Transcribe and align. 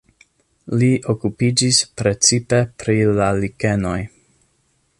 Li 0.83 0.87
okupiĝis 1.13 1.81
precipe 2.01 2.63
pri 2.85 2.97
la 3.21 3.29
likenoj. 3.45 3.97